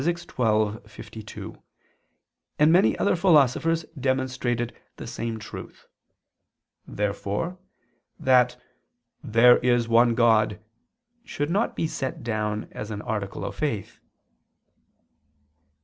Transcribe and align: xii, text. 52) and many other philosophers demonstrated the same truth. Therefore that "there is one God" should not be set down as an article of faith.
xii, 0.03 0.13
text. 0.15 0.31
52) 0.33 1.61
and 2.57 2.71
many 2.71 2.97
other 2.97 3.15
philosophers 3.15 3.85
demonstrated 3.95 4.73
the 4.95 5.05
same 5.05 5.37
truth. 5.37 5.85
Therefore 6.87 7.59
that 8.19 8.59
"there 9.23 9.59
is 9.59 9.87
one 9.87 10.15
God" 10.15 10.59
should 11.23 11.51
not 11.51 11.75
be 11.75 11.85
set 11.85 12.23
down 12.23 12.67
as 12.71 12.89
an 12.89 13.03
article 13.03 13.45
of 13.45 13.53
faith. 13.53 13.99